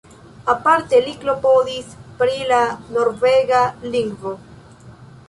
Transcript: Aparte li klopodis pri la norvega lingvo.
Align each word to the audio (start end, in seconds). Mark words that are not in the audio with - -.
Aparte 0.51 1.01
li 1.07 1.11
klopodis 1.23 1.91
pri 2.21 2.37
la 2.53 2.63
norvega 2.97 3.61
lingvo. 3.97 4.33